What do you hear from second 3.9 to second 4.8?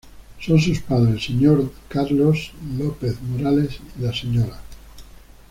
y la Sra.